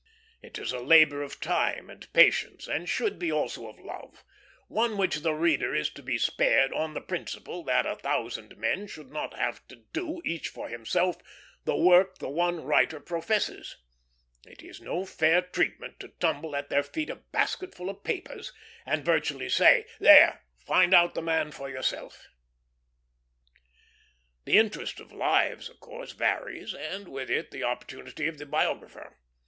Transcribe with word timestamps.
It 0.41 0.57
is 0.57 0.71
a 0.71 0.79
labor 0.79 1.21
of 1.21 1.39
time 1.39 1.87
and 1.91 2.11
patience, 2.11 2.67
and 2.67 2.89
should 2.89 3.19
be 3.19 3.31
also 3.31 3.67
of 3.67 3.77
love; 3.77 4.23
one 4.67 4.97
which 4.97 5.17
the 5.17 5.35
reader 5.35 5.75
is 5.75 5.91
to 5.91 6.01
be 6.01 6.17
spared, 6.17 6.73
on 6.73 6.95
the 6.95 7.01
principle 7.01 7.63
that 7.65 7.85
a 7.85 7.95
thousand 7.97 8.57
men 8.57 8.87
should 8.87 9.11
not 9.11 9.35
have 9.37 9.61
to 9.67 9.75
do, 9.75 10.19
each 10.25 10.47
for 10.49 10.69
himself, 10.69 11.17
the 11.65 11.75
work 11.75 12.17
the 12.17 12.31
one 12.31 12.63
writer 12.63 12.99
professes. 12.99 13.77
It 14.43 14.63
is 14.63 14.81
no 14.81 15.05
fair 15.05 15.43
treatment 15.43 15.99
to 15.99 16.07
tumble 16.07 16.55
at 16.55 16.71
their 16.71 16.81
feet 16.81 17.11
a 17.11 17.15
basketful 17.17 17.87
of 17.87 18.03
papers, 18.03 18.51
and 18.87 19.05
virtually 19.05 19.49
say, 19.49 19.85
"There! 19.99 20.41
find 20.57 20.95
out 20.95 21.13
the 21.13 21.21
man 21.21 21.51
for 21.51 21.69
yourself." 21.69 22.27
The 24.45 24.57
interest 24.57 24.99
of 24.99 25.11
lives, 25.13 25.69
of 25.69 25.79
course, 25.79 26.13
varies, 26.13 26.73
and 26.73 27.07
with 27.07 27.29
it 27.29 27.51
the 27.51 27.61
opportunity 27.61 28.25
of 28.27 28.39
the 28.39 28.47
biographer. 28.47 29.19